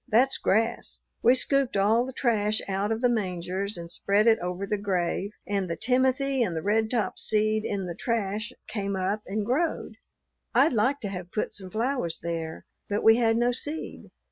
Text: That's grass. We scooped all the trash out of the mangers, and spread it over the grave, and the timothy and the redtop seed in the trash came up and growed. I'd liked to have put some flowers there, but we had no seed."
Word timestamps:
That's 0.07 0.39
grass. 0.39 1.03
We 1.21 1.35
scooped 1.35 1.77
all 1.77 2.07
the 2.07 2.11
trash 2.11 2.59
out 2.67 2.91
of 2.91 3.01
the 3.01 3.07
mangers, 3.07 3.77
and 3.77 3.91
spread 3.91 4.25
it 4.25 4.39
over 4.39 4.65
the 4.65 4.79
grave, 4.79 5.29
and 5.45 5.69
the 5.69 5.75
timothy 5.75 6.41
and 6.41 6.55
the 6.55 6.63
redtop 6.63 7.19
seed 7.19 7.63
in 7.65 7.85
the 7.85 7.93
trash 7.93 8.51
came 8.67 8.95
up 8.95 9.21
and 9.27 9.45
growed. 9.45 9.97
I'd 10.55 10.73
liked 10.73 11.03
to 11.03 11.09
have 11.09 11.31
put 11.31 11.53
some 11.53 11.69
flowers 11.69 12.17
there, 12.23 12.65
but 12.89 13.03
we 13.03 13.17
had 13.17 13.37
no 13.37 13.51
seed." 13.51 14.09